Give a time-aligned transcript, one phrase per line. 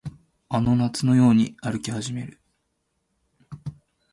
[0.49, 2.41] あの夏のように歩き始める